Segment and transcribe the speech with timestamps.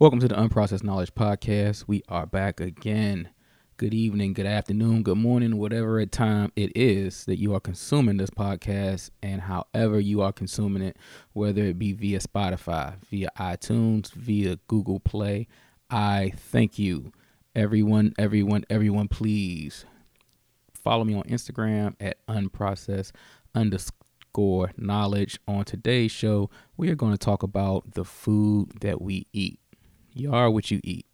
[0.00, 1.84] Welcome to the Unprocessed Knowledge Podcast.
[1.86, 3.28] We are back again.
[3.76, 8.30] Good evening, good afternoon, good morning, whatever time it is that you are consuming this
[8.30, 10.96] podcast, and however you are consuming it,
[11.34, 15.48] whether it be via Spotify, via iTunes, via Google Play.
[15.90, 17.12] I thank you.
[17.54, 19.84] Everyone, everyone, everyone, please
[20.72, 23.12] follow me on Instagram at unprocessed
[23.54, 25.38] underscore knowledge.
[25.46, 26.48] On today's show,
[26.78, 29.60] we are going to talk about the food that we eat.
[30.20, 31.06] You are what you eat.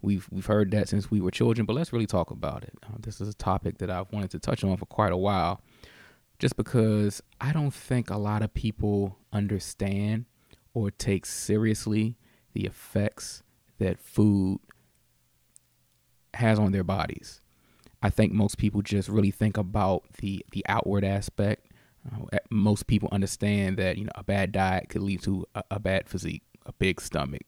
[0.00, 2.72] We've we've heard that since we were children, but let's really talk about it.
[2.82, 5.60] Uh, this is a topic that I've wanted to touch on for quite a while,
[6.38, 10.24] just because I don't think a lot of people understand
[10.72, 12.16] or take seriously
[12.54, 13.42] the effects
[13.78, 14.60] that food
[16.34, 17.40] has on their bodies.
[18.02, 21.66] I think most people just really think about the the outward aspect.
[22.10, 25.78] Uh, most people understand that you know a bad diet could lead to a, a
[25.78, 27.42] bad physique, a big stomach,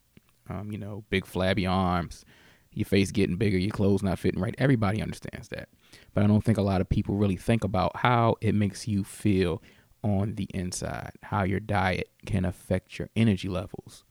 [0.48, 2.24] um, you know, big flabby arms,
[2.72, 4.54] your face getting bigger, your clothes not fitting right.
[4.58, 5.68] Everybody understands that.
[6.14, 9.02] But I don't think a lot of people really think about how it makes you
[9.02, 9.62] feel
[10.02, 14.04] on the inside, how your diet can affect your energy levels,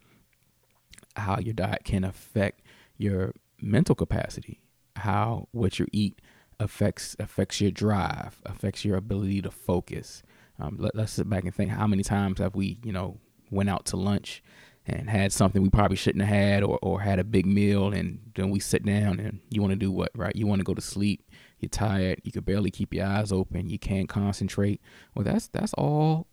[1.15, 2.61] how your diet can affect
[2.97, 4.59] your mental capacity,
[4.95, 6.19] how what you eat
[6.59, 10.23] affects affects your drive, affects your ability to focus.
[10.59, 13.19] Um, let, us sit back and think how many times have we, you know,
[13.51, 14.41] went out to lunch
[14.87, 18.19] and had something we probably shouldn't have had or, or had a big meal and
[18.35, 20.73] then we sit down and you want to do what right you want to go
[20.73, 21.23] to sleep
[21.59, 24.79] you're tired you can barely keep your eyes open you can't concentrate
[25.13, 26.27] well that's that's all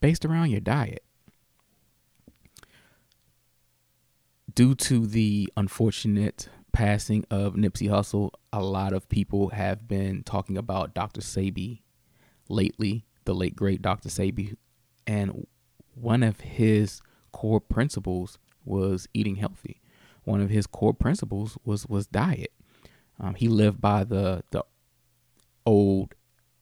[0.00, 1.04] based around your diet
[4.54, 10.56] due to the unfortunate passing of Nipsey Hussle a lot of people have been talking
[10.56, 11.20] about Dr.
[11.20, 11.82] Sebi
[12.48, 14.08] lately the late great Dr.
[14.08, 14.56] Sebi
[15.06, 15.46] and
[15.94, 19.80] one of his core principles was eating healthy.
[20.24, 22.52] One of his core principles was was diet.
[23.18, 24.64] Um, he lived by the the
[25.66, 26.14] old,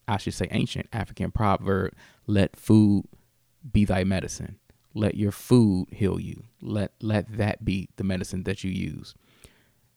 [0.08, 1.94] I should say, ancient African proverb:
[2.26, 3.04] "Let food
[3.70, 4.58] be thy medicine.
[4.94, 6.44] Let your food heal you.
[6.60, 9.14] Let let that be the medicine that you use."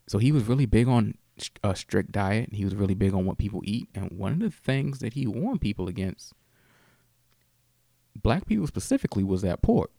[0.08, 1.16] So he was really big on
[1.64, 2.54] a strict diet.
[2.54, 5.26] He was really big on what people eat, and one of the things that he
[5.26, 6.34] warned people against,
[8.16, 9.92] black people specifically, was that pork.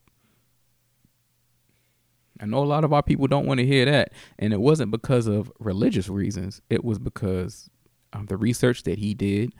[2.41, 4.13] I know a lot of our people don't want to hear that.
[4.39, 7.71] And it wasn't because of religious reasons, it was because
[8.13, 9.55] um, the research that he did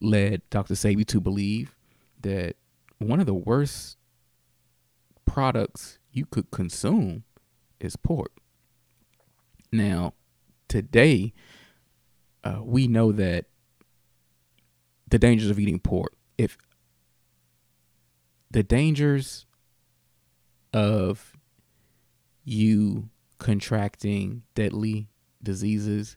[0.00, 0.74] led Dr.
[0.74, 1.74] Sebi to believe
[2.22, 2.56] that
[2.98, 3.96] one of the worst
[5.24, 7.24] products you could consume
[7.80, 8.32] is pork.
[9.72, 10.14] Now,
[10.68, 11.32] today,
[12.42, 13.46] uh, we know that
[15.08, 16.12] the dangers of eating pork.
[16.38, 16.56] If
[18.50, 19.46] the dangers
[20.72, 21.35] of
[22.46, 25.08] you contracting deadly
[25.42, 26.16] diseases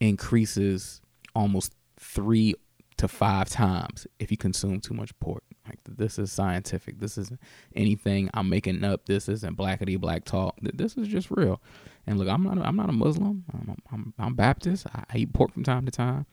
[0.00, 1.00] increases
[1.34, 2.54] almost three
[2.96, 5.44] to five times if you consume too much pork.
[5.68, 6.98] Like this is scientific.
[6.98, 7.40] This isn't
[7.74, 9.06] anything I'm making up.
[9.06, 10.56] This isn't blackety black talk.
[10.62, 11.60] This is just real.
[12.06, 12.58] And look, I'm not.
[12.58, 13.44] A, I'm not a Muslim.
[13.52, 14.86] I'm, I'm, I'm Baptist.
[14.94, 16.26] I, eat pork from time to time.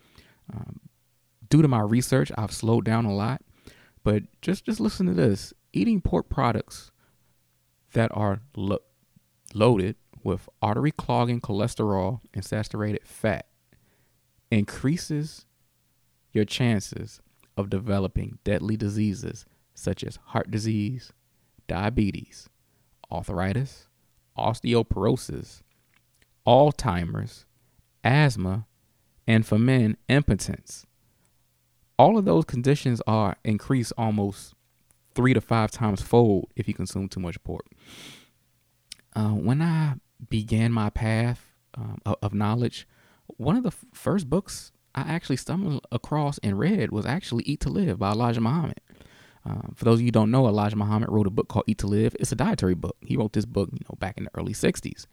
[0.54, 0.80] Um,
[1.50, 3.42] due to my research, I've slowed down a lot.
[4.04, 6.92] But just just listen to this: eating pork products
[7.94, 8.84] that are lo-
[9.54, 13.48] loaded with artery clogging cholesterol and saturated fat
[14.52, 15.46] increases
[16.32, 17.22] your chances
[17.58, 21.12] of developing deadly diseases such as heart disease,
[21.68, 22.50] diabetes,
[23.12, 23.88] arthritis,
[24.38, 25.62] osteoporosis,
[26.46, 27.46] Alzheimer's,
[28.04, 28.66] asthma,
[29.28, 30.86] and for men, impotence.
[31.98, 34.54] All of those conditions are increased almost
[35.16, 37.66] three to five times fold if you consume too much pork.
[39.16, 39.96] Uh, when I
[40.30, 42.88] began my path um, of, knowledge,
[43.28, 47.70] one of the first books I actually stumbled across and read was actually Eat to
[47.70, 48.80] Live by Elijah Muhammad.
[49.46, 51.88] Um, for those of you don't know, Elijah Muhammad wrote a book called Eat to
[51.88, 52.16] Live.
[52.20, 52.96] It's a dietary book.
[53.02, 55.06] He wrote this book, you know, back in the early '60s,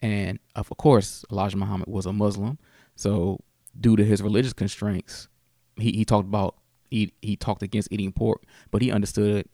[0.00, 2.58] and of course, Elijah Muhammad was a Muslim.
[2.94, 3.40] So,
[3.78, 5.28] due to his religious constraints,
[5.76, 6.56] he, he talked about
[6.90, 9.48] he, he talked against eating pork, but he understood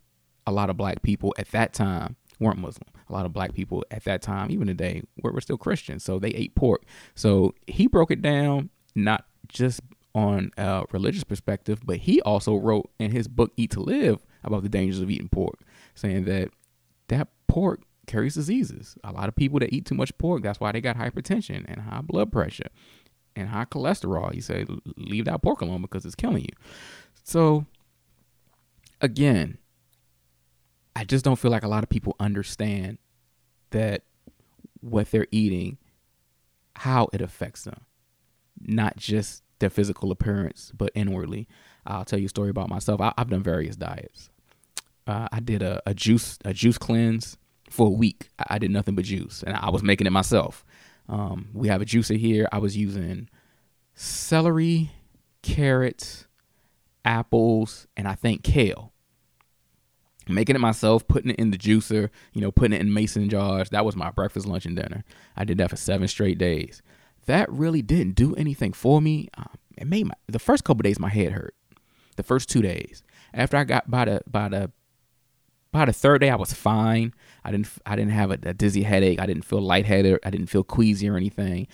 [0.47, 2.89] a lot of black people at that time weren't Muslim.
[3.09, 6.05] A lot of black people at that time, even today, were, were still Christians.
[6.05, 6.83] So they ate pork.
[7.15, 9.81] So he broke it down not just
[10.15, 14.63] on a religious perspective, but he also wrote in his book Eat to Live about
[14.63, 15.61] the dangers of eating pork,
[15.95, 16.51] saying that
[17.09, 18.97] that pork carries diseases.
[19.05, 21.83] A lot of people that eat too much pork, that's why they got hypertension and
[21.83, 22.69] high blood pressure
[23.37, 24.33] and high cholesterol.
[24.33, 26.57] He said, leave that pork alone because it's killing you.
[27.25, 27.67] So,
[29.01, 29.59] again,
[30.95, 32.99] I just don't feel like a lot of people understand
[33.71, 34.03] that
[34.81, 35.79] what they're eating,
[36.77, 37.87] how it affects them,
[38.61, 41.49] not just their physical appearance, but inwardly.
[41.87, 43.01] I'll tell you a story about myself.
[43.01, 44.31] I, have done various diets.
[45.07, 47.39] Uh, I did a, a, juice a juice cleanse
[47.71, 48.29] for a week.
[48.39, 50.65] I, I, did nothing but juice, and I was making it myself.
[51.09, 52.49] Um, we have a juicer here.
[52.53, 53.29] I was using
[53.95, 54.93] celery,
[55.43, 56.27] carrots,
[57.05, 58.92] apples, and I think kale.
[60.29, 63.71] Making it myself, putting it in the juicer, you know, putting it in mason jars.
[63.71, 65.05] That was my breakfast, lunch, and dinner.
[65.37, 66.83] I did that for seven straight days.
[67.27, 69.29] That really didn't do anything for me.
[69.37, 71.55] Um, it made my the first couple days my head hurt.
[72.17, 73.03] The first two days.
[73.35, 74.71] After I got by the by the
[75.73, 77.15] by the third day, I was fine.
[77.45, 79.21] I didn't I didn't have a, a dizzy headache.
[79.21, 80.21] I didn't feel lightheaded.
[80.25, 81.67] I didn't feel queasy or anything.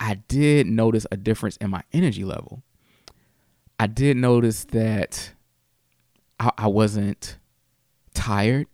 [0.00, 2.62] I did notice a difference in my energy level.
[3.80, 5.32] I did notice that
[6.38, 7.38] I, I wasn't
[8.14, 8.66] tired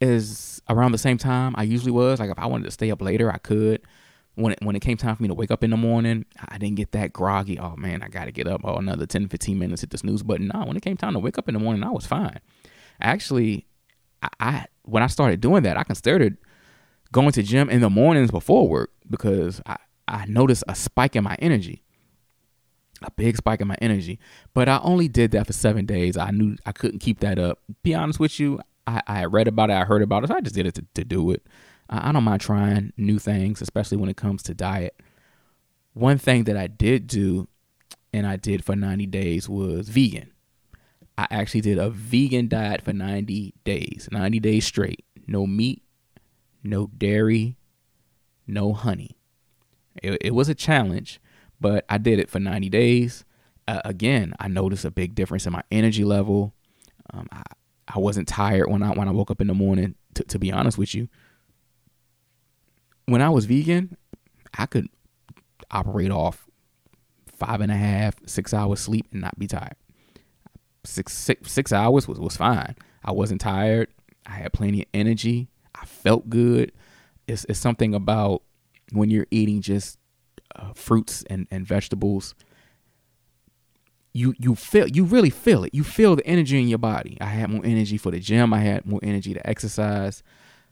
[0.00, 2.20] as around the same time I usually was.
[2.20, 3.82] Like if I wanted to stay up later, I could.
[4.34, 6.58] When it, when it came time for me to wake up in the morning, I
[6.58, 7.58] didn't get that groggy.
[7.58, 8.60] Oh man, I got to get up.
[8.62, 10.48] Oh, another 10, 15 minutes, hit the snooze button.
[10.54, 12.38] No, when it came time to wake up in the morning, I was fine.
[13.00, 13.66] Actually,
[14.22, 16.38] I, I when I started doing that, I considered
[17.10, 19.76] going to gym in the mornings before work because I,
[20.06, 21.82] I noticed a spike in my energy
[23.02, 24.18] a big spike in my energy.
[24.54, 26.16] But I only did that for seven days.
[26.16, 27.60] I knew I couldn't keep that up.
[27.82, 30.40] Be honest with you, I, I read about it, I heard about it, so I
[30.40, 31.46] just did it to, to do it.
[31.90, 35.00] I, I don't mind trying new things, especially when it comes to diet.
[35.92, 37.48] One thing that I did do,
[38.12, 40.32] and I did for 90 days, was vegan.
[41.16, 45.04] I actually did a vegan diet for 90 days, 90 days straight.
[45.26, 45.82] No meat,
[46.62, 47.56] no dairy,
[48.46, 49.18] no honey.
[50.02, 51.20] It, it was a challenge
[51.60, 53.24] but I did it for 90 days.
[53.66, 56.54] Uh, again, I noticed a big difference in my energy level.
[57.12, 57.42] Um, I,
[57.88, 59.94] I wasn't tired when I when I woke up in the morning.
[60.14, 61.08] To, to be honest with you,
[63.06, 63.96] when I was vegan,
[64.56, 64.88] I could
[65.70, 66.46] operate off
[67.32, 69.76] five and a half, six hours sleep and not be tired.
[70.84, 72.74] Six six six hours was was fine.
[73.04, 73.88] I wasn't tired.
[74.26, 75.48] I had plenty of energy.
[75.74, 76.72] I felt good.
[77.26, 78.42] It's it's something about
[78.92, 79.97] when you're eating just
[80.58, 82.34] uh, fruits and, and vegetables,
[84.12, 85.74] you you feel you really feel it.
[85.74, 87.16] You feel the energy in your body.
[87.20, 88.52] I had more energy for the gym.
[88.52, 90.22] I had more energy to exercise.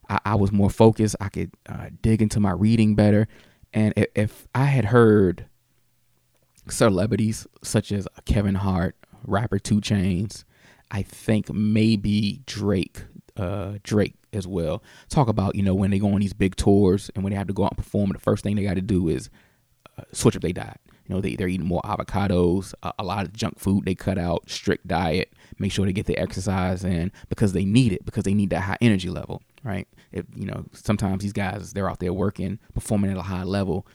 [0.09, 1.17] I, I was more focused.
[1.21, 3.29] I could uh, dig into my reading better.
[3.73, 5.47] And if, if I had heard
[6.69, 10.45] celebrities such as Kevin Hart, rapper 2 Chainz,
[10.91, 13.05] I think maybe Drake,
[13.37, 17.11] uh, Drake as well, talk about you know when they go on these big tours
[17.15, 18.83] and when they have to go out and perform, the first thing they got to
[18.83, 19.31] do is
[20.13, 20.81] switch up their diet.
[21.07, 24.19] You know, they, they're eating more avocados, a, a, lot of junk food they cut
[24.19, 28.25] out, strict diet, make sure they get the exercise in because they need it, because
[28.25, 29.87] they need that high energy level, right?
[30.11, 33.87] If, you know, sometimes these guys, they're out there working, performing at a high level,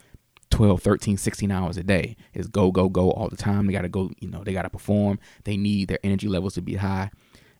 [0.51, 2.15] 12, 13, 16 hours a day.
[2.33, 3.67] Is go, go, go all the time.
[3.67, 5.19] They got to go, you know, they got to perform.
[5.43, 7.11] They need their energy levels to be high.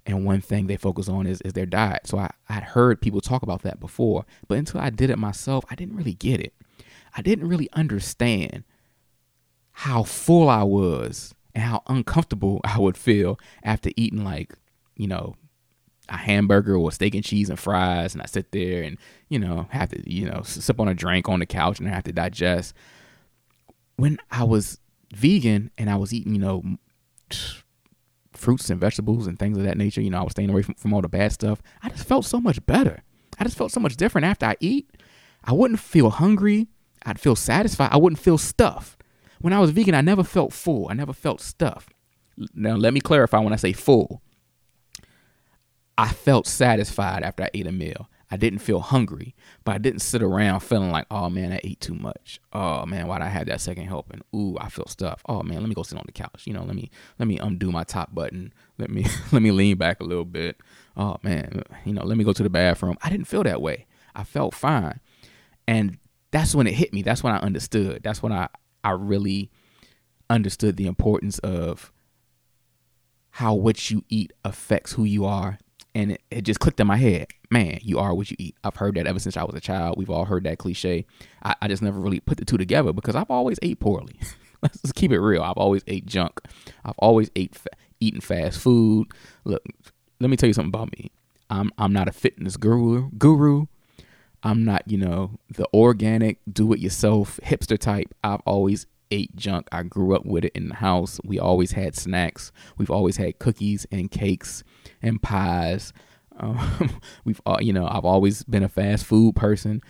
[0.06, 2.08] And one thing they focus on is, is their diet.
[2.08, 5.64] So I, I'd heard people talk about that before, but until I did it myself,
[5.70, 6.54] I didn't really get it.
[7.16, 8.64] I didn't really understand
[9.72, 14.54] how full I was and how uncomfortable I would feel after eating like,
[14.96, 15.36] you know,
[16.10, 18.98] a hamburger or steak and cheese and fries and I sit there and,
[19.30, 21.92] you know, have to, you know, sip on a drink on the couch and I
[21.92, 22.74] have to digest.
[23.96, 24.80] When I was
[25.14, 26.64] vegan and I was eating, you know,
[28.34, 30.76] fruits and vegetables and things of that nature, you know, I was staying away from,
[30.76, 31.62] from all the bad stuff.
[31.82, 33.04] I just felt so much better.
[33.40, 34.90] I just felt so much different after I eat.
[35.44, 36.68] I wouldn't feel hungry.
[37.06, 37.90] I'd feel satisfied.
[37.92, 39.02] I wouldn't feel stuffed.
[39.40, 40.88] When I was vegan, I never felt full.
[40.90, 41.94] I never felt stuffed.
[42.54, 44.22] Now, let me clarify when I say full.
[45.98, 48.10] I felt satisfied after I ate a meal.
[48.34, 51.82] I didn't feel hungry, but I didn't sit around feeling like, oh man, I ate
[51.82, 52.40] too much.
[52.54, 54.22] Oh man, why'd I have that second helping?
[54.34, 55.26] Ooh, I feel stuffed.
[55.28, 56.48] Oh man, let me go sit on the couch.
[56.48, 56.90] You know, let me
[57.20, 58.54] let me undo my top button.
[58.78, 60.62] Let me let me lean back a little bit.
[60.96, 62.98] Oh man, you know, let me go to the bathroom.
[63.04, 63.86] I didn't feel that way.
[64.16, 65.02] I felt fine.
[65.68, 65.98] And
[66.32, 67.02] that's when it hit me.
[67.02, 68.02] That's when I understood.
[68.04, 68.48] That's when I,
[68.84, 69.52] I really
[70.30, 71.92] understood the importance of
[73.32, 75.60] how what you eat affects who you are.
[75.94, 77.28] And it, it, just clicked in my head.
[77.50, 78.56] Man, you are what you eat.
[78.64, 79.96] I've heard that ever since I was a child.
[79.98, 81.06] We've all heard that cliche.
[81.44, 84.16] I, I just never really put the two together because I've always ate poorly.
[84.62, 85.44] Let's just keep it real.
[85.44, 86.40] I've always ate junk.
[86.86, 87.70] I've always ate fa-
[88.00, 89.08] eaten fast food.
[89.44, 89.64] Look,
[90.22, 91.12] let me tell you something about me.
[91.50, 93.10] I'm I'm not a fitness guru.
[93.18, 93.66] Guru.
[94.44, 98.14] I'm not, you know, the organic, do it yourself hipster type.
[98.24, 99.68] I've always ate junk.
[99.72, 101.20] I grew up with it in the house.
[101.24, 102.52] We always had snacks.
[102.78, 104.64] We've always had cookies and cakes
[105.02, 105.94] and pies.
[106.40, 109.82] Um, we've you know, I've always been a fast food person.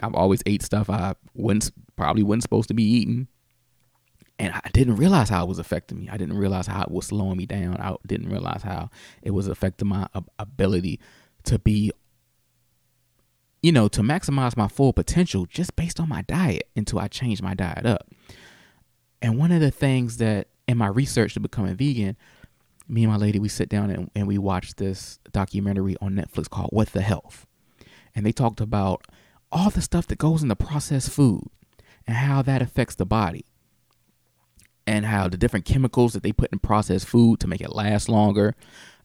[0.00, 3.26] I've always ate stuff I wouldn't probably wasn't supposed to be eating.
[4.38, 6.08] And I didn't realize how it was affecting me.
[6.08, 7.78] I didn't realize how it was slowing me down.
[7.78, 8.90] I didn't realize how
[9.22, 10.08] it was affecting my
[10.38, 11.00] ability
[11.44, 11.90] to be,
[13.62, 17.42] you know, to maximize my full potential just based on my diet until I changed
[17.42, 18.10] my diet up.
[19.22, 22.16] And one of the things that in my research to becoming vegan,
[22.88, 26.50] me and my lady, we sit down and, and we watch this documentary on Netflix
[26.50, 27.46] called What the Health.
[28.14, 29.06] And they talked about
[29.52, 31.48] all the stuff that goes into processed food
[32.06, 33.44] and how that affects the body.
[34.84, 38.08] And how the different chemicals that they put in processed food to make it last
[38.08, 38.56] longer,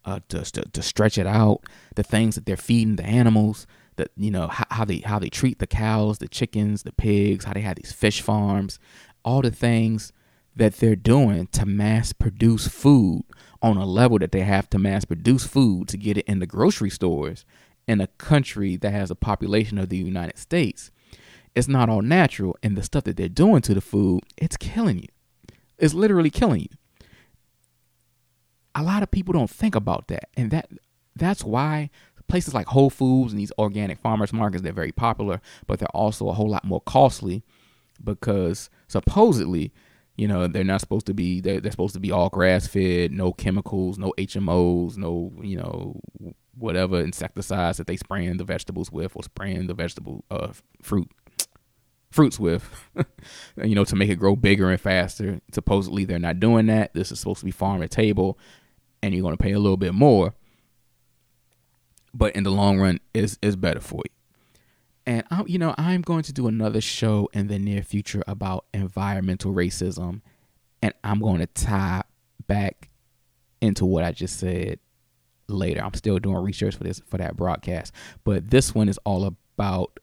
[0.04, 1.62] uh, to, to, to stretch it out,
[1.96, 3.68] the things that they're feeding the animals,
[3.98, 7.46] that you know how, how they how they treat the cows, the chickens, the pigs,
[7.46, 8.80] how they have these fish farms,
[9.24, 10.14] all the things
[10.56, 13.24] that they're doing to mass produce food
[13.62, 16.48] on a level that they have to mass produce food to get it in the
[16.48, 17.46] grocery stores
[17.88, 20.92] in a country that has a population of the United States.
[21.56, 25.00] It's not all natural, and the stuff that they're doing to the food, it's killing
[25.00, 25.08] you.
[25.78, 26.68] It's literally killing you.
[28.76, 30.70] A lot of people don't think about that, and that
[31.16, 31.90] that's why
[32.28, 36.30] places like Whole Foods and these organic farmers markets they're very popular, but they're also
[36.30, 37.44] a whole lot more costly
[38.04, 39.74] because supposedly
[40.16, 43.12] you know they're not supposed to be they're, they're supposed to be all grass fed
[43.12, 46.00] no chemicals no hmos no you know
[46.56, 50.52] whatever insecticides that they spraying the vegetables with or spraying the vegetable uh
[50.84, 51.10] fruit
[52.10, 52.70] fruits with
[53.64, 55.40] you know to make it grow bigger and faster.
[55.52, 56.94] Supposedly they're not doing that.
[56.94, 58.38] This is supposed to be farm to table
[59.02, 60.34] and you're going to pay a little bit more
[62.14, 64.18] but in the long run is is better for you
[65.08, 68.66] and I, you know, I'm going to do another show in the near future about
[68.74, 70.20] environmental racism,
[70.82, 72.04] and I'm going to tie
[72.46, 72.90] back
[73.62, 74.80] into what I just said
[75.48, 75.82] later.
[75.82, 77.94] I'm still doing research for this for that broadcast,
[78.26, 79.98] but this one is all about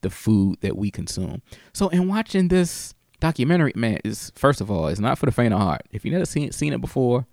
[0.00, 1.40] the food that we consume.
[1.72, 5.54] So, in watching this documentary, man, is first of all, it's not for the faint
[5.54, 5.82] of heart.
[5.92, 7.28] If you've never seen seen it before,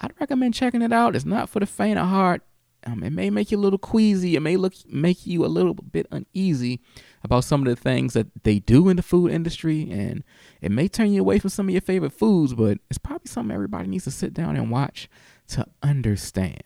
[0.00, 1.14] I'd recommend checking it out.
[1.14, 2.40] It's not for the faint of heart.
[2.84, 4.34] Um, it may make you a little queasy.
[4.36, 6.80] It may look make you a little bit uneasy
[7.22, 10.24] about some of the things that they do in the food industry, and
[10.60, 12.54] it may turn you away from some of your favorite foods.
[12.54, 15.08] But it's probably something everybody needs to sit down and watch
[15.48, 16.62] to understand.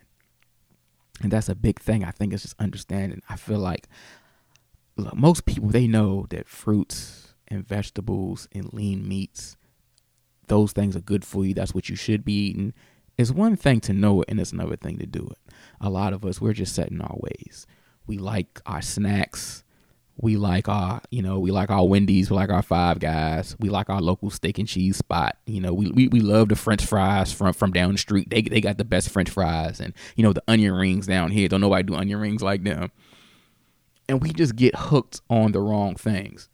[1.22, 2.04] And that's a big thing.
[2.04, 3.22] I think it's just understanding.
[3.28, 3.88] I feel like
[4.96, 9.56] look, most people they know that fruits and vegetables and lean meats,
[10.48, 11.54] those things are good for you.
[11.54, 12.72] That's what you should be eating.
[13.16, 15.45] It's one thing to know it, and it's another thing to do it.
[15.80, 17.66] A lot of us, we're just set in our ways.
[18.06, 19.64] We like our snacks.
[20.18, 22.30] We like our, you know, we like our Wendy's.
[22.30, 23.54] We like our Five Guys.
[23.60, 25.36] We like our local steak and cheese spot.
[25.44, 28.30] You know, we we, we love the French fries from from down the street.
[28.30, 31.48] They they got the best French fries, and you know the onion rings down here.
[31.48, 32.90] Don't nobody do onion rings like them.
[34.08, 36.48] And we just get hooked on the wrong things.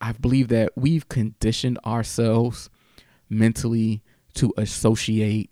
[0.00, 2.68] I believe that we've conditioned ourselves
[3.28, 4.02] mentally
[4.34, 5.50] to associate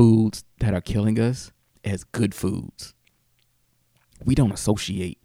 [0.00, 1.52] foods that are killing us
[1.84, 2.94] as good foods.
[4.24, 5.18] We don't associate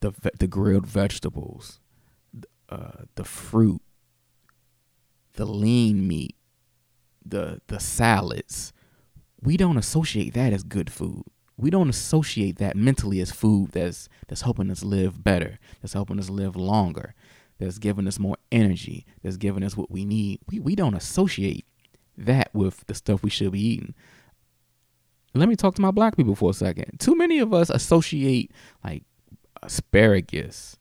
[0.00, 1.80] the the grilled vegetables,
[2.70, 3.82] uh, the fruit,
[5.34, 6.34] the lean meat,
[7.26, 8.72] the the salads.
[9.42, 11.24] We don't associate that as good food.
[11.58, 16.18] We don't associate that mentally as food that's that's helping us live better, that's helping
[16.18, 17.14] us live longer,
[17.58, 20.40] that's giving us more energy, that's giving us what we need.
[20.50, 21.66] We we don't associate
[22.26, 23.94] that with the stuff we should be eating.
[25.34, 26.98] Let me talk to my black people for a second.
[26.98, 28.50] Too many of us associate
[28.84, 29.04] like
[29.62, 30.76] asparagus,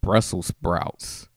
[0.00, 1.28] Brussels sprouts,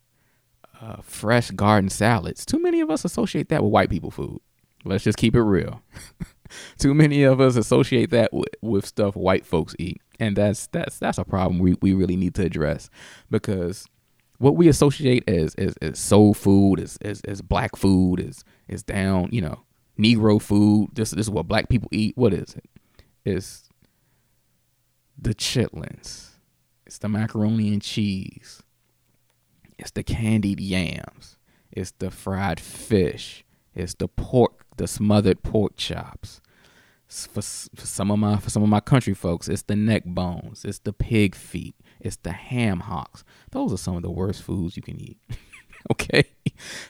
[0.82, 2.46] uh, fresh garden salads.
[2.46, 4.40] Too many of us associate that with white people food.
[4.86, 5.82] Let's just keep it real.
[6.78, 10.98] Too many of us associate that with, with stuff white folks eat, and that's that's
[10.98, 12.90] that's a problem we, we really need to address
[13.30, 13.86] because
[14.38, 18.84] what we associate as as, as soul food, as, as as black food, is is
[18.84, 19.30] down.
[19.32, 19.64] You know,
[19.98, 20.90] Negro food.
[20.94, 22.18] This this is what black people eat.
[22.18, 22.70] What is it?
[23.26, 23.70] It's
[25.18, 26.30] the chitlins.
[26.86, 28.64] It's the macaroni and cheese.
[29.78, 31.38] It's the candied yams.
[31.72, 33.44] It's the fried fish.
[33.76, 36.42] It's the pork, the smothered pork chops.
[37.08, 40.66] For, for some of my for some of my country folks, it's the neck bones.
[40.66, 41.76] It's the pig feet.
[42.00, 43.24] It's the ham hocks.
[43.52, 45.18] Those are some of the worst foods you can eat.
[45.92, 46.24] okay?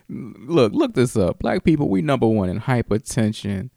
[0.10, 1.40] Look, look this up.
[1.40, 3.70] Black people, we number one in hypertension,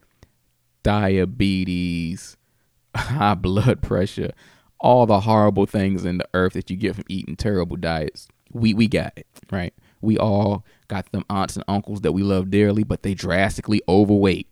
[0.82, 2.36] diabetes,
[2.96, 4.32] high blood pressure,
[4.80, 8.28] all the horrible things in the earth that you get from eating terrible diets.
[8.52, 9.74] We we got it, right?
[10.00, 14.48] We all got them aunts and uncles that we love dearly, but they drastically overweight.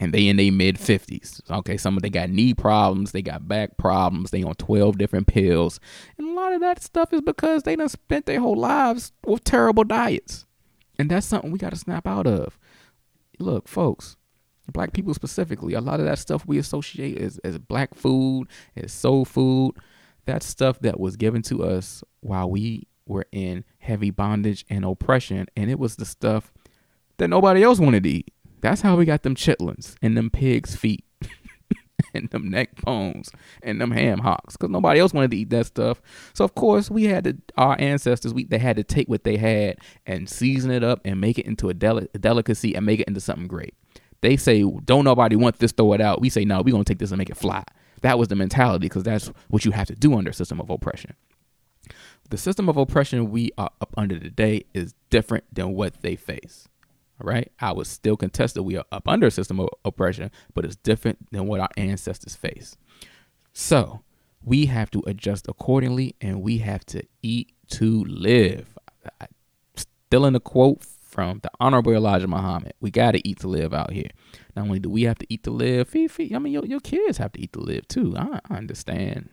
[0.00, 1.40] And they in their mid 50s.
[1.50, 5.26] Okay, some of they got knee problems, they got back problems, they on 12 different
[5.26, 5.80] pills.
[6.16, 9.44] And a lot of that stuff is because they done spent their whole lives with
[9.44, 10.46] terrible diets.
[10.98, 12.58] And that's something we got to snap out of.
[13.38, 14.16] Look, folks,
[14.72, 18.92] black people specifically, a lot of that stuff we associate as, as black food, as
[18.92, 19.76] soul food,
[20.26, 25.46] that stuff that was given to us while we were in heavy bondage and oppression.
[25.56, 26.52] And it was the stuff
[27.18, 28.32] that nobody else wanted to eat.
[28.60, 31.04] That's how we got them chitlins and them pig's feet
[32.14, 33.30] and them neck bones
[33.62, 36.00] and them ham hocks because nobody else wanted to eat that stuff.
[36.34, 39.36] So of course we had to our ancestors we they had to take what they
[39.36, 43.00] had and season it up and make it into a, deli- a delicacy and make
[43.00, 43.74] it into something great.
[44.20, 46.20] They say don't nobody want this, throw it out.
[46.20, 47.64] We say no, we're gonna take this and make it fly.
[48.02, 50.70] That was the mentality because that's what you have to do under a system of
[50.70, 51.14] oppression.
[52.30, 56.68] The system of oppression we are up under today is different than what they face.
[57.20, 57.50] Right.
[57.60, 60.76] I would still contest that we are up under a system of oppression, but it's
[60.76, 62.76] different than what our ancestors face.
[63.52, 64.02] So
[64.42, 68.78] we have to adjust accordingly and we have to eat to live.
[69.76, 72.74] Still in the quote from the Honorable Elijah Muhammad.
[72.80, 74.10] We got to eat to live out here.
[74.54, 76.80] Not only do we have to eat to live, feed, feed, I mean, your, your
[76.80, 78.14] kids have to eat to live too.
[78.16, 79.30] I, I understand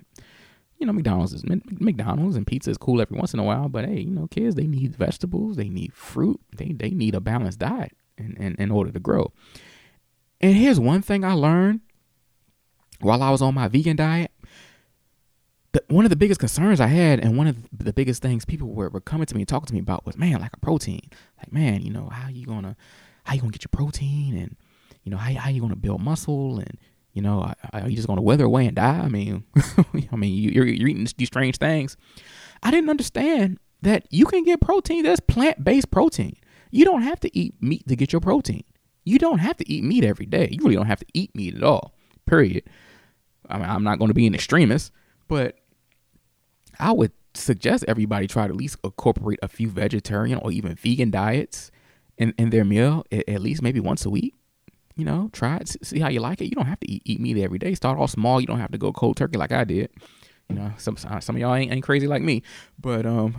[0.77, 1.43] you know, McDonald's is
[1.79, 4.55] McDonald's and pizza is cool every once in a while, but hey, you know, kids
[4.55, 8.71] they need vegetables, they need fruit, they they need a balanced diet in, in, in
[8.71, 9.31] order to grow.
[10.41, 11.81] And here's one thing I learned
[12.99, 14.31] while I was on my vegan diet.
[15.71, 18.69] The, one of the biggest concerns I had, and one of the biggest things people
[18.69, 21.09] were, were coming to me and talking to me about was, man, like a protein.
[21.37, 22.75] Like, man, you know, how you gonna
[23.23, 24.55] how you gonna get your protein and
[25.03, 26.77] you know, how, how you gonna build muscle and
[27.15, 28.99] you know, are you just going to wither away and die?
[28.99, 29.45] I mean,
[30.11, 31.95] I mean, you're, you're eating these strange things.
[32.61, 36.35] I didn't understand that you can get protein that's plant based protein.
[36.71, 38.65] You don't have to eat meat to get your protein.
[39.05, 40.49] You don't have to eat meat every day.
[40.51, 41.95] You really don't have to eat meat at all.
[42.25, 42.63] Period.
[43.49, 44.91] I mean, I'm not going to be an extremist,
[45.29, 45.55] but
[46.79, 51.11] I would suggest everybody try to at least incorporate a few vegetarian or even vegan
[51.11, 51.71] diets
[52.17, 54.33] in, in their meal at least maybe once a week
[54.95, 56.45] you know, try it, see how you like it.
[56.45, 57.75] You don't have to eat, eat meat every day.
[57.75, 58.39] Start off small.
[58.39, 59.89] You don't have to go cold turkey like I did.
[60.49, 62.43] You know, some some of y'all ain't, ain't crazy like me,
[62.79, 63.35] but um,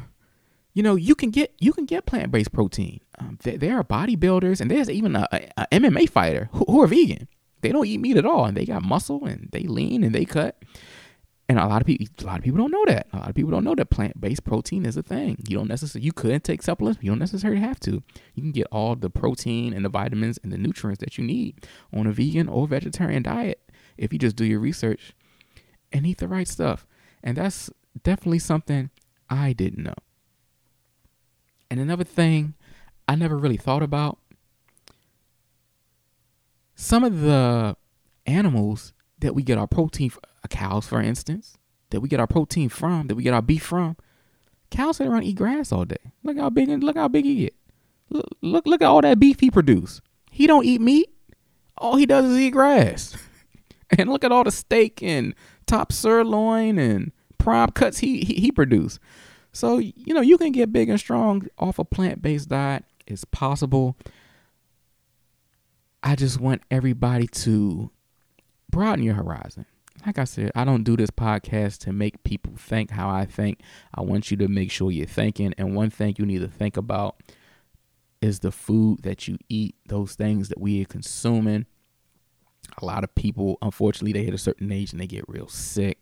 [0.74, 3.00] you know, you can get you can get plant based protein.
[3.18, 6.82] Um, there, there, are bodybuilders and there's even a, a, a MMA fighter who, who,
[6.82, 7.28] are vegan.
[7.62, 10.26] They don't eat meat at all, and they got muscle and they lean and they
[10.26, 10.62] cut.
[11.48, 13.06] And a lot of people, a lot of people don't know that.
[13.12, 15.36] A lot of people don't know that plant-based protein is a thing.
[15.48, 18.02] You don't necessarily, you couldn't take supplements, you don't necessarily have to.
[18.34, 21.64] You can get all the protein and the vitamins and the nutrients that you need
[21.94, 23.60] on a vegan or vegetarian diet
[23.96, 25.12] if you just do your research
[25.92, 26.84] and eat the right stuff.
[27.22, 27.70] And that's
[28.02, 28.90] definitely something
[29.30, 29.94] I didn't know.
[31.70, 32.54] And another thing
[33.06, 34.18] I never really thought about
[36.74, 37.76] some of the
[38.26, 41.56] animals that we get our protein from, cows, for instance,
[41.90, 43.96] that we get our protein from, that we get our beef from.
[44.70, 45.96] Cows sit around eat grass all day.
[46.22, 47.54] Look how big look how big he get.
[48.10, 50.00] Look, look look at all that beef he produce.
[50.30, 51.08] He don't eat meat.
[51.78, 53.16] All he does is eat grass.
[53.98, 55.34] and look at all the steak and
[55.66, 58.98] top sirloin and prime cuts he he, he produce.
[59.52, 62.84] So you know you can get big and strong off a plant based diet.
[63.06, 63.96] It's possible.
[66.02, 67.90] I just want everybody to
[68.70, 69.66] broaden your horizon.
[70.06, 73.60] Like I said, I don't do this podcast to make people think how I think.
[73.92, 75.52] I want you to make sure you're thinking.
[75.58, 77.20] And one thing you need to think about
[78.22, 81.66] is the food that you eat, those things that we are consuming.
[82.80, 85.98] A lot of people, unfortunately, they hit a certain age and they get real sick.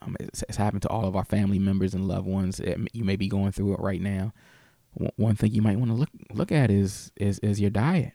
[0.00, 2.60] Um, it's, it's, happened to all of our family members and loved ones.
[2.60, 4.32] It, you may be going through it right now.
[5.16, 8.12] one thing you might want to look look at is is is your diet.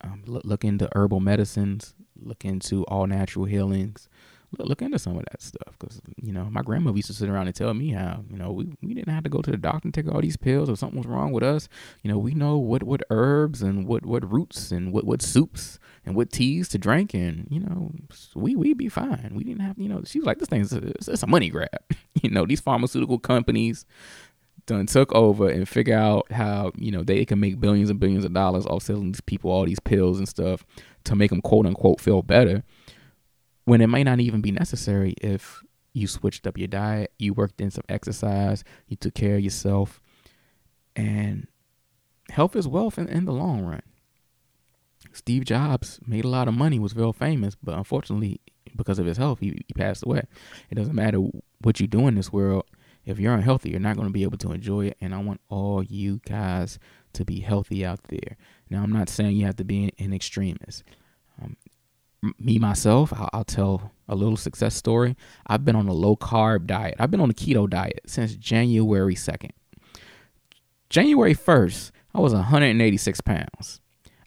[0.00, 4.08] Um, look, look into herbal medicines look into all natural healings
[4.58, 7.46] look into some of that stuff because you know my grandmother used to sit around
[7.46, 9.86] and tell me how you know we, we didn't have to go to the doctor
[9.86, 11.68] and take all these pills or something was wrong with us.
[12.02, 15.78] You know we know what what herbs and what what roots and what what soups
[16.04, 17.92] and what teas to drink and you know
[18.34, 19.32] we we'd be fine.
[19.34, 21.68] We didn't have you know she was like this thing's a, it's a money grab.
[22.22, 23.84] You know these pharmaceutical companies
[24.66, 28.24] done took over and figure out how you know they can make billions and billions
[28.24, 30.64] of dollars off selling these people all these pills and stuff
[31.04, 32.64] to make them quote unquote feel better
[33.66, 37.60] when it might not even be necessary if you switched up your diet, you worked
[37.60, 40.00] in some exercise, you took care of yourself,
[40.94, 41.46] and
[42.30, 43.82] health is wealth in, in the long run.
[45.12, 48.40] Steve Jobs made a lot of money, was real famous, but unfortunately,
[48.76, 50.22] because of his health, he, he passed away.
[50.70, 51.18] It doesn't matter
[51.62, 52.64] what you do in this world.
[53.04, 54.96] If you're unhealthy, you're not going to be able to enjoy it.
[55.00, 56.78] And I want all you guys
[57.14, 58.36] to be healthy out there.
[58.68, 60.82] Now, I'm not saying you have to be an, extremist.
[62.38, 65.16] Me myself, I'll, I'll tell a little success story.
[65.46, 66.96] I've been on a low carb diet.
[66.98, 69.50] I've been on a keto diet since January 2nd.
[70.88, 73.80] January 1st, I was 186 pounds.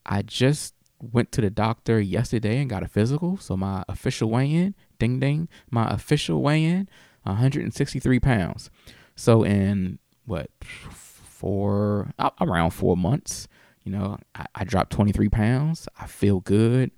[0.06, 3.38] I just went to the doctor yesterday and got a physical.
[3.38, 6.90] So my official weigh in, ding ding, my official weigh in,
[7.24, 8.70] 163 pounds.
[9.16, 13.48] So in what, four, around four months,
[13.84, 15.88] you know, I, I dropped 23 pounds.
[16.00, 16.92] I feel good.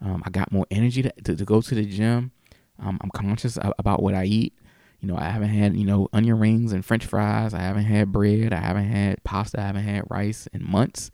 [0.00, 2.32] Um, I got more energy to, to, to go to the gym.
[2.78, 4.54] Um, I'm conscious about what I eat.
[5.00, 7.54] You know, I haven't had, you know, onion rings and french fries.
[7.54, 8.52] I haven't had bread.
[8.52, 9.60] I haven't had pasta.
[9.60, 11.10] I haven't had rice in months.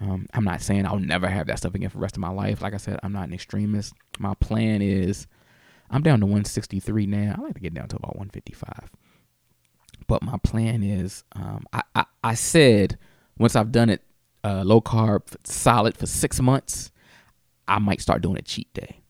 [0.00, 2.28] Um, I'm not saying I'll never have that stuff again for the rest of my
[2.28, 2.62] life.
[2.62, 3.94] Like I said, I'm not an extremist.
[4.18, 5.26] My plan is
[5.90, 7.34] I'm down to 163 now.
[7.38, 8.90] I like to get down to about 155.
[10.06, 12.98] But my plan is um, I, I, I, said
[13.38, 14.02] once I've done it
[14.44, 16.92] uh, low carb solid for six months,
[17.68, 19.00] I might start doing a cheat day.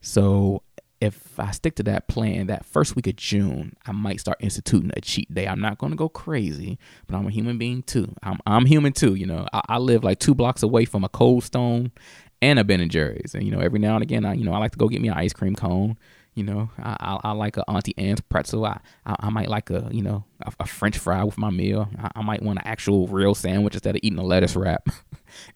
[0.00, 0.62] So
[1.00, 4.90] if I stick to that plan, that first week of June, I might start instituting
[4.96, 5.46] a cheat day.
[5.46, 8.14] I'm not going to go crazy, but I'm a human being too.
[8.22, 9.14] I'm I'm human too.
[9.14, 11.92] You know, I, I, live like two blocks away from a Cold Stone
[12.40, 14.52] and a Ben and Jerry's, and you know, every now and again, I you know
[14.52, 15.98] I like to go get me an ice cream cone.
[16.34, 18.64] You know, I, I, I like a Auntie Anne's pretzel.
[18.64, 21.88] I, I, I might like a you know a, a French fry with my meal.
[21.98, 24.88] I, I, might want an actual real sandwich instead of eating a lettuce wrap.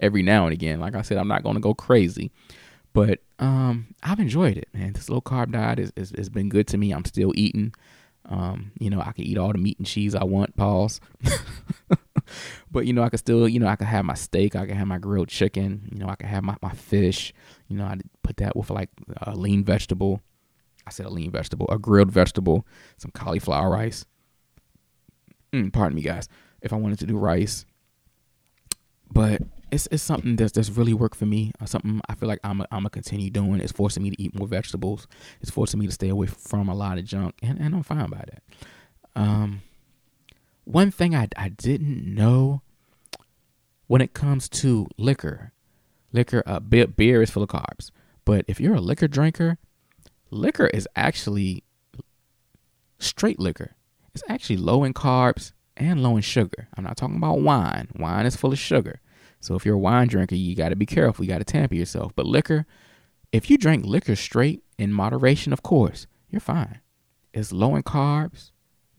[0.01, 2.31] every now and again, like I said, I'm not going to go crazy.
[2.93, 4.93] But um, I've enjoyed it, man.
[4.93, 6.93] This low carb diet is, is, has been good to me.
[6.93, 7.75] I'm still eating.
[8.29, 10.57] Um, you know, I can eat all the meat and cheese I want.
[10.57, 11.01] Pause.
[12.71, 14.57] but you know, I can still, you know, I can have my steak.
[14.57, 15.89] I can have my grilled chicken.
[15.93, 17.33] You know, I can have my, my fish.
[17.69, 18.91] You know, I put that with like
[19.23, 20.21] a lean vegetable.
[20.87, 24.07] I said a lean vegetable, a grilled vegetable, some cauliflower rice.
[25.53, 26.29] Mm, pardon me, guys.
[26.63, 27.65] If I wanted to do rice,
[29.13, 31.53] but it's it's something that's that's really worked for me.
[31.61, 33.61] Uh, something I feel like I'm a, I'm gonna continue doing.
[33.61, 35.07] It's forcing me to eat more vegetables.
[35.41, 38.11] It's forcing me to stay away from a lot of junk, and, and I'm fine
[38.11, 38.43] by that.
[39.15, 39.63] Um,
[40.65, 42.63] one thing I I didn't know
[43.87, 45.53] when it comes to liquor,
[46.13, 47.91] liquor uh, beer, beer is full of carbs.
[48.25, 49.59] But if you're a liquor drinker,
[50.31, 51.65] liquor is actually
[52.99, 53.75] straight liquor.
[54.15, 56.69] It's actually low in carbs and low in sugar.
[56.77, 57.89] I'm not talking about wine.
[57.99, 59.01] Wine is full of sugar.
[59.41, 61.25] So if you're a wine drinker, you got to be careful.
[61.25, 62.13] You got to tamper yourself.
[62.15, 62.67] But liquor,
[63.33, 66.81] if you drink liquor straight in moderation, of course, you're fine.
[67.33, 68.51] It's low in carbs,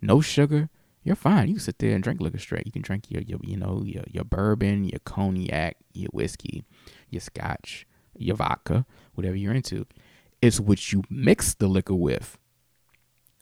[0.01, 0.69] no sugar.
[1.03, 1.47] You're fine.
[1.47, 2.65] You can sit there and drink liquor straight.
[2.65, 6.63] You can drink your, your you know, your, your bourbon, your cognac, your whiskey,
[7.09, 9.85] your scotch, your vodka, whatever you're into.
[10.41, 12.37] It's what you mix the liquor with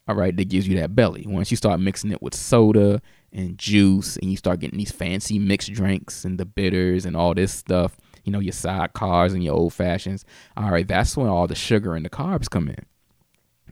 [0.08, 1.26] all right, that gives you that belly.
[1.28, 3.02] Once you start mixing it with soda
[3.38, 7.34] and juice and you start getting these fancy mixed drinks and the bitters and all
[7.34, 10.26] this stuff, you know, your side cars and your old fashions,
[10.58, 12.84] all right, that's when all the sugar and the carbs come in.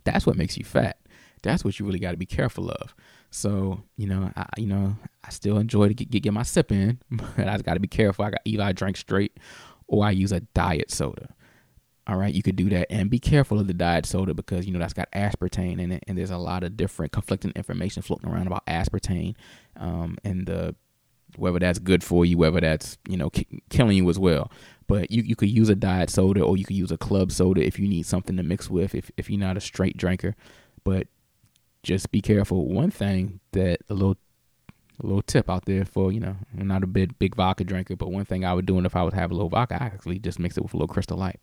[0.04, 1.00] That's what makes you fat.
[1.42, 2.96] That's what you really got to be careful of.
[3.32, 6.72] So, you know, I you know, I still enjoy to get, get, get my sip
[6.72, 8.24] in, but I got to be careful.
[8.24, 9.38] I got either I drink straight
[9.88, 11.35] or I use a diet soda.
[12.08, 14.72] All right, you could do that and be careful of the diet soda because you
[14.72, 18.30] know that's got aspartame in it, and there's a lot of different conflicting information floating
[18.30, 19.36] around about aspartame,
[19.78, 20.76] um, and the
[21.38, 24.52] whether that's good for you, whether that's you know ki- killing you as well.
[24.88, 27.66] But you you could use a diet soda or you could use a club soda
[27.66, 30.36] if you need something to mix with if if you're not a straight drinker.
[30.84, 31.08] But
[31.82, 32.68] just be careful.
[32.68, 34.18] One thing that a little
[35.02, 37.96] a little tip out there for you know I'm not a big big vodka drinker,
[37.96, 40.20] but one thing I would do if I would have a little vodka, I actually
[40.20, 41.40] just mix it with a little Crystal Light.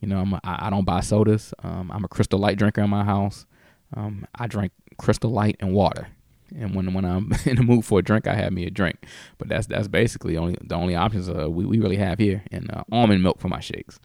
[0.00, 1.52] You know, I'm a, I don't buy sodas.
[1.62, 3.46] Um, I'm a Crystal Light drinker in my house.
[3.94, 6.08] Um, I drink Crystal Light and water.
[6.56, 9.04] And when when I'm in the mood for a drink, I have me a drink.
[9.38, 12.70] But that's that's basically only the only options uh, we we really have here, and
[12.70, 14.00] uh, almond milk for my shakes.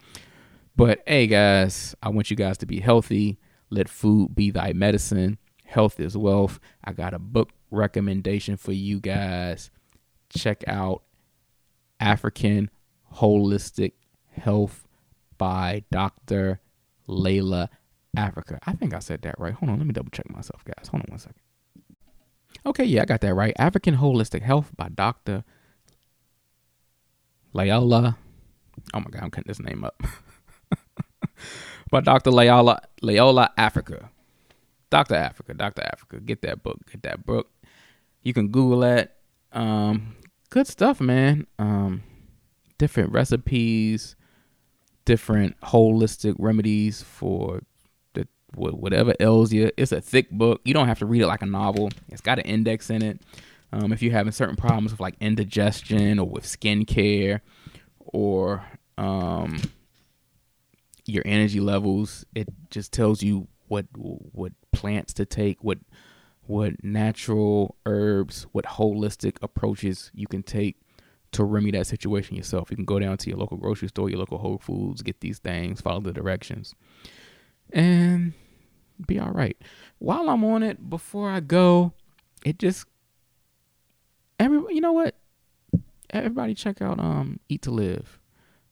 [0.76, 3.40] But hey, guys, I want you guys to be healthy.
[3.70, 5.38] Let food be thy medicine.
[5.64, 6.60] Health is wealth.
[6.84, 9.72] I got a book recommendation for you guys.
[10.30, 11.04] Check out
[12.00, 12.70] African
[13.16, 13.94] Holistic
[14.32, 14.85] Health
[15.38, 16.60] by Dr.
[17.08, 17.70] Llaila
[18.16, 18.60] Africa.
[18.66, 19.54] I think I said that right.
[19.54, 20.88] Hold on, let me double check myself, guys.
[20.88, 21.42] Hold on one second.
[22.66, 23.54] Okay, yeah, I got that right.
[23.58, 25.44] African Holistic Health by Dr.
[27.54, 28.16] Llaila.
[28.94, 30.02] Oh my God, I'm cutting this name up.
[31.92, 32.32] by Dr.
[32.32, 34.10] Llaila, Llaila Africa.
[34.90, 35.16] Dr.
[35.16, 35.84] Africa, Dr.
[35.84, 36.20] Africa.
[36.20, 36.80] Get that book.
[36.92, 37.50] Get that book.
[38.24, 39.18] You can Google that.
[39.52, 40.16] Um,
[40.50, 41.48] good stuff, man.
[41.60, 42.04] Um,
[42.78, 44.16] different recipes,
[45.06, 47.62] different holistic remedies for
[48.14, 49.72] the whatever ails you.
[49.78, 50.62] It's a thick book.
[50.66, 51.92] You don't have to read it like a novel.
[52.10, 53.22] It's got an index in it.
[53.72, 57.42] Um, if you're having certain problems with like indigestion or with skincare
[58.00, 58.64] or
[58.98, 59.62] um,
[61.06, 62.26] your energy levels.
[62.34, 65.80] It just tells you what what plants to take, what
[66.48, 70.78] what natural herbs, what holistic approaches you can take
[71.36, 72.70] to remedy that situation yourself.
[72.70, 75.40] You can go down to your local grocery store, your local Whole Foods, get these
[75.40, 76.74] things, follow the directions,
[77.72, 78.34] and
[79.06, 79.58] be all right.
[80.00, 81.94] While I'm on it, before I go,
[82.46, 82.86] it just
[84.40, 85.16] every you know what?
[86.10, 88.20] Everybody check out um Eat to Live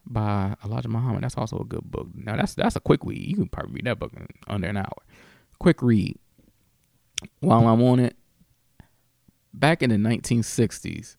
[0.06, 1.24] by Elijah Muhammad.
[1.24, 2.08] That's also a good book.
[2.14, 3.26] Now that's that's a quick read.
[3.26, 5.04] You can probably read that book in under an hour.
[5.60, 6.18] Quick read.
[7.40, 8.18] While I'm on it,
[9.54, 11.16] back in the 1960s,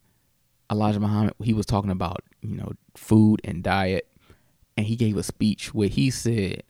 [0.71, 4.09] Elijah Muhammad he was talking about you know food and diet,
[4.77, 6.63] and he gave a speech where he said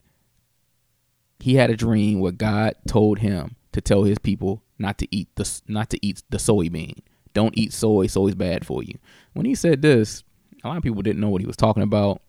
[1.41, 5.29] he had a dream where God told him to tell his people not to eat
[5.37, 6.99] the not to eat the soybean.
[7.33, 8.07] Don't eat soy.
[8.07, 8.99] Soy's bad for you.
[9.33, 10.23] When he said this,
[10.63, 12.23] a lot of people didn't know what he was talking about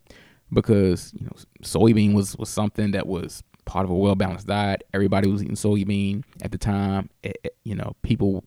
[0.52, 4.84] because you know soybean was was something that was part of a well balanced diet.
[4.92, 7.10] Everybody was eating soybean at the time.
[7.22, 8.44] It, it, you know, people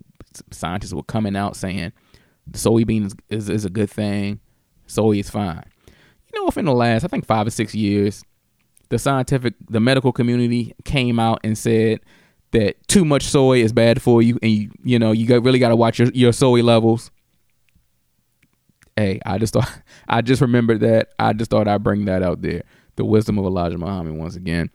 [0.52, 1.92] scientists were coming out saying
[2.54, 4.40] soybean is, is, is a good thing.
[4.88, 5.64] Soy is fine.
[6.34, 8.24] You know, within the last I think five or six years,
[8.90, 12.02] the scientific, the medical community came out and said
[12.52, 15.60] that too much soy is bad for you, and you you know you got, really
[15.60, 17.12] got to watch your, your soy levels.
[18.96, 19.72] Hey, I just thought
[20.08, 21.10] I just remembered that.
[21.18, 22.64] I just thought I'd bring that out there.
[22.96, 24.70] The wisdom of Elijah Muhammad once again.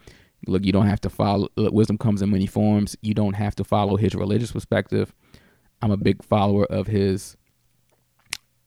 [0.47, 1.49] Look, you don't have to follow.
[1.57, 2.97] Look, wisdom comes in many forms.
[3.01, 5.13] You don't have to follow his religious perspective.
[5.83, 7.37] I'm a big follower of his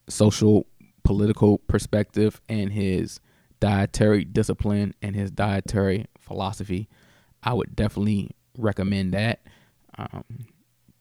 [0.10, 0.66] social,
[1.04, 3.20] political perspective and his
[3.60, 6.88] dietary discipline and his dietary philosophy.
[7.44, 9.42] I would definitely recommend that.
[9.98, 10.24] Um,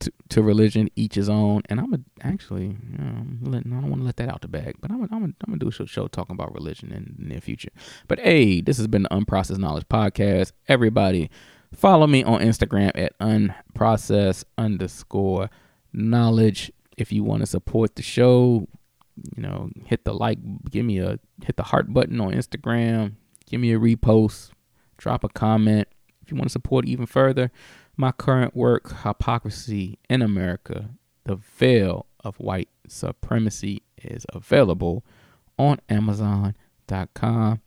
[0.00, 1.62] to, to religion, each his own.
[1.68, 4.90] And I'm a, actually, um, I don't want to let that out the bag, but
[4.90, 7.70] I'm gonna, I'm I'm do a show, show talking about religion in the near future.
[8.08, 10.52] But hey, this has been the Unprocessed Knowledge Podcast.
[10.68, 11.30] Everybody,
[11.74, 15.50] follow me on Instagram at unprocessed underscore
[15.92, 16.72] knowledge.
[16.96, 18.68] If you want to support the show,
[19.36, 20.38] you know, hit the like,
[20.70, 23.14] give me a hit the heart button on Instagram,
[23.46, 24.50] give me a repost,
[24.96, 25.88] drop a comment.
[26.22, 27.50] If you want to support even further,
[27.96, 30.90] my current work, Hypocrisy in America,
[31.24, 35.04] The Veil of White Supremacy, is available
[35.58, 37.60] on Amazon.com.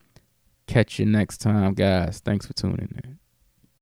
[0.67, 2.19] Catch you next time, guys.
[2.19, 3.19] Thanks for tuning in.